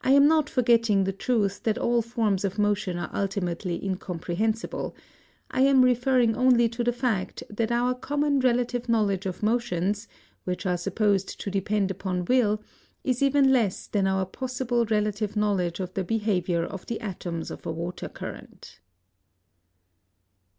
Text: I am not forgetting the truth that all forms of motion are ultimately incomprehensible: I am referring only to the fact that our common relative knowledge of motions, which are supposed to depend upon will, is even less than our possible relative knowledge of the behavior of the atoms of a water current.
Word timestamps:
I 0.00 0.12
am 0.12 0.26
not 0.26 0.48
forgetting 0.48 1.04
the 1.04 1.12
truth 1.12 1.64
that 1.64 1.76
all 1.76 2.00
forms 2.00 2.42
of 2.42 2.58
motion 2.58 2.96
are 2.96 3.10
ultimately 3.14 3.84
incomprehensible: 3.84 4.96
I 5.50 5.60
am 5.60 5.82
referring 5.84 6.34
only 6.34 6.70
to 6.70 6.82
the 6.82 6.90
fact 6.94 7.42
that 7.50 7.70
our 7.70 7.94
common 7.94 8.40
relative 8.40 8.88
knowledge 8.88 9.26
of 9.26 9.42
motions, 9.42 10.08
which 10.44 10.64
are 10.64 10.78
supposed 10.78 11.38
to 11.38 11.50
depend 11.50 11.90
upon 11.90 12.24
will, 12.24 12.62
is 13.04 13.22
even 13.22 13.52
less 13.52 13.86
than 13.88 14.06
our 14.06 14.24
possible 14.24 14.86
relative 14.86 15.36
knowledge 15.36 15.80
of 15.80 15.92
the 15.92 16.02
behavior 16.02 16.64
of 16.64 16.86
the 16.86 16.98
atoms 17.02 17.50
of 17.50 17.66
a 17.66 17.70
water 17.72 18.08
current. 18.08 18.80